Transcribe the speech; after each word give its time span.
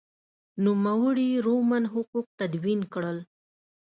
نوموړي 0.63 1.29
رومن 1.45 1.83
حقوق 1.93 2.27
تدوین 2.39 2.81
کړل. 2.93 3.17